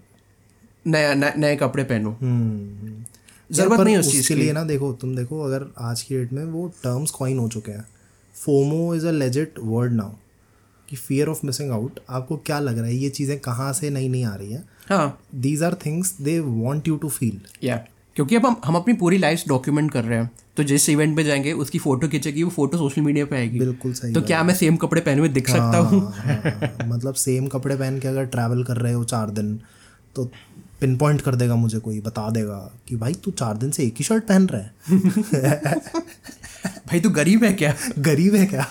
[0.87, 2.17] नया नए कपड़े पहनो।
[3.51, 6.33] ज़रूरत नहीं उस चीज़ उसके की। लिए ना देखो तुम देखो अगर आज की डेट
[6.33, 7.85] में वो टर्म्स कॉइन हो चुके हैं।
[8.35, 10.11] FOMO is a legit word now
[10.89, 12.95] कि फियर ऑफ़ मिसिंग आउट आपको क्या लग रहा है?
[12.95, 14.63] ये चीज़ें कहाँ से नई नहीं आ रही हैं?
[14.89, 18.93] हाँ। These are things they want you to feel या क्योंकि अब हम हम अपनी
[18.93, 22.49] पूरी लाइफ डॉक्यूमेंट कर रहे हैं। तो जिस इवेंट पे जाएँगे उसकी फ़ोटो खींचेगी वो
[22.49, 25.47] फ़ोटो सोशल मीडिया पे आएगी। बिल्कुल सही तो क्या मैं सेम कपड़े पहने हुए दिख
[25.47, 26.01] सकता हूँ?
[26.01, 29.59] हाँ, मतलब सेम कपड़े पहन के अगर ट्रैवल कर रहे हो चार दिन
[30.15, 30.31] तो
[30.81, 33.95] पिन पॉइंट कर देगा मुझे कोई बता देगा कि भाई तू चार दिन से एक
[33.99, 35.81] ही शर्ट पहन रहा है।
[36.65, 37.73] भाई तू गरीब है क्या?
[37.99, 38.63] गरीब है क्या?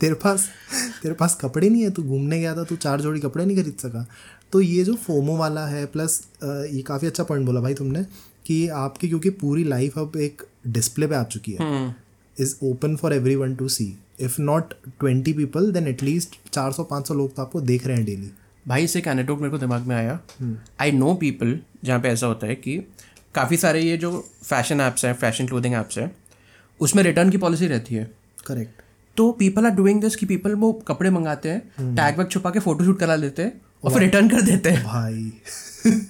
[0.00, 0.48] तेरे पास
[1.02, 1.90] तेरे पास कपड़े नहीं है?
[1.90, 4.06] तू घूमने गया था तू चार जोड़ी कपड़े नहीं खरीद सका।
[4.52, 8.02] तो ये जो फोमो वाला है प्लस ये काफ़ी अच्छा पॉइंट बोला भाई तुमने
[8.46, 11.94] कि आपकी क्योंकि पूरी लाइफ अब एक डिस्प्ले पे आ चुकी है।
[12.36, 17.08] Is open for everyone to see if not twenty people then at least चार सौ पाँच
[17.08, 18.30] सौ लोग तो आपको देख रहे हैं डेली
[18.66, 20.18] भाई इससे एक एनेटोक मेरे को दिमाग में आया।
[20.80, 22.76] आई नो पीपल जहाँ पे ऐसा होता है कि
[23.34, 24.10] काफ़ी सारे ये जो
[24.42, 26.10] फ़ैशन ऐप्स हैं फ़ैशन क्लोथिंग ऐप्स हैं
[26.82, 28.10] उसमें रिटर्न की पॉलिसी रहती है।
[28.46, 28.80] करेक्ट
[29.16, 32.58] तो पीपल आर डूइंग दिस कि पीपल वो कपड़े मंगाते हैं टैग वैग छुपा के
[32.58, 35.32] फ़ोटो शूट करा लेते हैं और फिर रिटर्न कर देते हैं। भाई।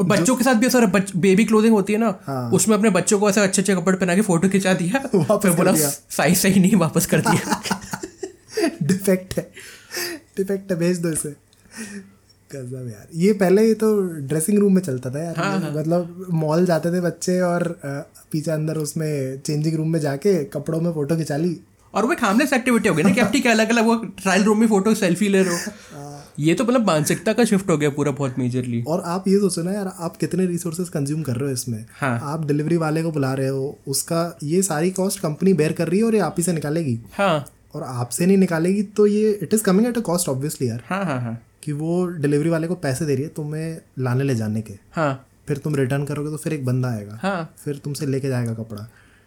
[0.00, 0.80] और बच्चों के साथ भी ऐसा
[1.16, 4.14] बेबी क्लोथिंग होती है ना हाँ। उसमें अपने बच्चों को ऐसे अच्छे अच्छे कपड़े पहना
[4.14, 4.98] के फ़ोटो खिंचा दिया
[5.36, 7.62] फिर बोला साइज़ सही नहीं वापस कर दिया।
[8.82, 9.50] डिफेक्ट है।
[10.36, 11.34] डिफेक्ट है भेज दो इसे।
[12.50, 13.96] गजब यार। ये पहले ये तो
[14.28, 17.68] ड्रेसिंग रूम में चलता था यार। मतलब मॉल जाते थे बच्चे और
[18.32, 21.56] पीछे अंदर उसमें चेंजिंग रूम में जाके कपड़ों में फ़ोटो खिंचा ली।
[21.94, 24.42] और वो एक हार्मलेस एक्टिविटी हो गई ना कि आप ठीक अलग अलग वो ट्रायल
[24.44, 27.90] रूम में फ़ोटो सेल्फी ले रहे हो। ये तो मतलब मानसिकता का शिफ्ट हो गया
[27.90, 31.48] पूरा बहुत मेजरली और आप ये सोचो ना यार आप कितने रिसोर्सेज कंज्यूम कर रहे
[31.48, 31.84] हो इसमें?
[32.00, 35.88] हाँ। आप डिलीवरी वाले को बुला रहे हो उसका ये सारी कॉस्ट कंपनी बेयर कर
[35.88, 36.98] रही है और ये आप ही से निकालेगी?
[37.12, 40.82] हाँ। और आपसे नहीं निकालेगी तो ये it is coming at a cost obviously यार।
[40.86, 44.34] हाँ हाँ हाँ। कि वो डिलीवरी वाले को पैसे दे रही है तुम्हें लाने ले
[44.34, 48.06] जाने के। हाँ। फिर तुम रिटर्न करोगे तो फिर एक बंदा आएगा। हाँ। फिर तुमसे
[48.06, 48.82] लेके जाएगा कपड़ा।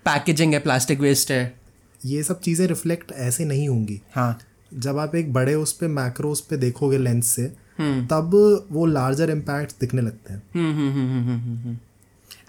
[0.06, 1.60] पैकेजिंग है प्लास्टिक वेस्ट है।
[2.06, 4.40] ये सब चीज़ें रिफ्लेक्ट ऐसे नहीं होंगी। हाँ।
[4.74, 5.88] जब आप एक बड़े उस पे
[6.24, 7.42] उस पर देखोगे लेंस से
[7.78, 8.32] हम्म। तब
[8.72, 11.80] वो लार्जर इम्पैक्ट दिखने लगते हैं।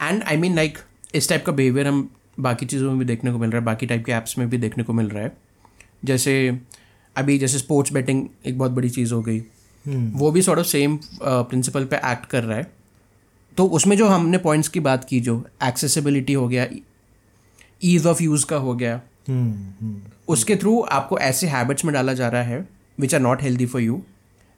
[0.00, 0.78] एंड आई मीन लाइक
[1.14, 3.86] इस टाइप का बिहेवियर हम बाकी चीज़ों में भी देखने को मिल रहा है बाकी
[3.86, 5.36] टाइप के ऐप्स में भी देखने को मिल रहा है।
[6.04, 6.60] जैसे
[7.16, 9.42] अभी जैसे स्पोर्ट्स बेटिंग एक बहुत बड़ी चीज़ हो गई।
[9.86, 12.70] वो भी सॉर्ट ऑफ़ सेम प्रिंसिपल पे एक्ट कर रहा है।
[13.56, 16.66] तो उसमें जो हमने पॉइंट्स की बात की, जो एक्सेसिबिलिटी हो गया
[17.84, 19.00] ईज ऑफ़ यूज़ का हो गया,
[20.28, 22.66] उसके थ्रू आपको ऐसे हैबिट्स में डाला जा रहा है
[23.00, 24.02] which are not healthy for you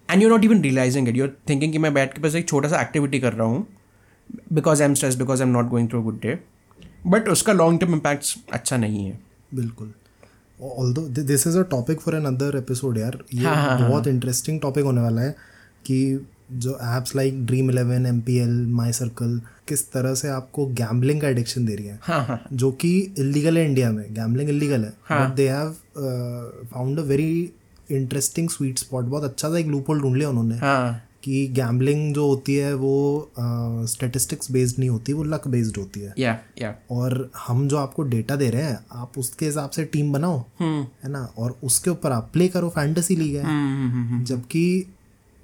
[0.08, 2.68] and you not even realising it you're thinking कि मैं बैठ के बस एक छोटा
[2.68, 3.66] सा एक्टिविटी कर रहा हूँ
[4.52, 6.38] because I am stress because I am not going through good day
[7.06, 9.18] but उसका लॉन्ग टर्म इम्पैक्ट अच्छा नहीं है।
[9.54, 9.92] बिल्कुल।
[10.62, 14.84] Although this is a topic for another episode यार ये हाँ, हाँ, बहुत इंटरेस्टिंग टॉपिक
[14.84, 15.34] होने वाला है
[15.84, 18.06] कि जो apps like Dream Eleven
[18.38, 22.40] MPL My Circle किस तरह से आपको गैम्बलिंग का एडिक्शन दे रही है। हाँ हाँ।
[22.52, 25.70] जो कि इलीगल है इंडिया में गैम्बलिंग इलीगल है। But they have
[26.72, 27.52] found a very
[27.90, 32.14] interesting sweet spot बहुत अच्छा सा एक लूप होल ढूंढ लिया उन्होंने। हाँ। कि गैम्बलिंग
[32.14, 33.32] जो होती है वो
[33.88, 37.76] स्टेटिस्टिक्स uh, बेस्ड नहीं होती वो लक बेस्ड होती है। या या और हम जो
[37.76, 41.22] आपको डेटा दे रहे हैं आप उसके हिसाब से टीम बनाओ हम्म है ना?
[41.38, 44.64] और उसके ऊपर आप प्ले करो फैंटेसी लीग है। हम्म जबकि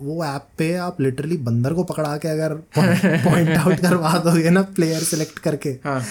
[0.03, 4.63] वो ऐप पे आप लिटरली बंदर को पकड़ा के अगर पॉइंट आउट करवा दोगे ना
[4.77, 6.03] प्लेयर सेलेक्ट करके हाँ।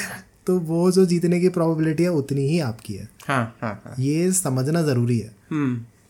[0.47, 4.31] तो वो जो जीतने की प्रोबेबिलिटी है उतनी ही आपकी है। हाँ हाँ हाँ। ये
[4.31, 5.35] समझना ज़रूरी है।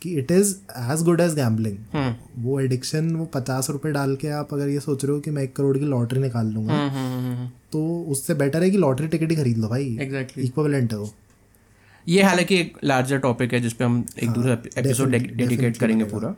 [0.02, 0.56] कि it is
[0.94, 5.06] as good as gambling वो एडिक्शन वो पचास रुपए डाल के आप अगर ये सोच
[5.06, 8.70] रहे हो कि मैं एक करोड़ की लॉटरी निकाल लूँगा हम्म तो उससे बेटर है
[8.70, 11.10] कि लॉटरी टिकट ही खरीद लो भाई। एग्जैक्टली इक्विवेलेंट है वो।
[12.08, 16.30] ये हालाँकि एक लार्जर टॉपिक है जिसपे हम एक दूसरा एपिसोड डेडिकेट करेंगे पूरा।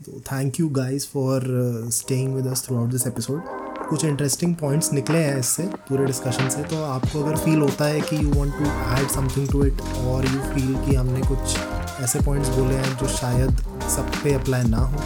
[0.00, 1.42] तो thank you guys for
[1.92, 3.42] staying with us throughout this episode
[3.88, 8.00] कुछ इंटरेस्टिंग पॉइंट्स निकले हैं इससे पूरे डिस्कशन से तो आपको अगर फील होता है
[8.00, 8.64] कि you want to
[8.96, 11.56] add something to it और यू फील कि हमने कुछ
[12.02, 13.62] ऐसे पॉइंट्स बोले हैं जो शायद
[13.96, 15.00] सब पे अप्लाई ना हो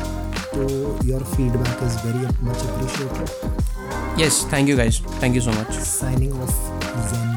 [0.54, 0.68] तो
[1.06, 6.40] your feedback is very much appreciated yes thank you guys thank you so much signing
[6.42, 6.52] off
[7.10, 7.35] Jen